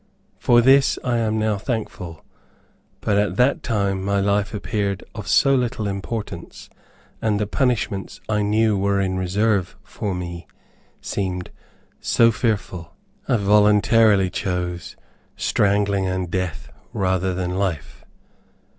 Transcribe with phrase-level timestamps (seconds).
[0.39, 2.25] For this, I am now thankful,
[3.01, 6.71] but at that time my life appeared of so little importance,
[7.21, 10.47] and the punishments I knew were in reserve for me
[11.01, 11.51] seemed
[11.99, 12.95] so fearful,
[13.27, 14.95] I voluntarily chose
[15.37, 18.03] "strangling and death rather than life."